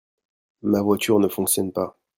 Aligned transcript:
Ma 0.63 0.81
voiture 0.81 1.19
ne 1.19 1.27
fonctionne 1.27 1.71
pas. 1.71 1.95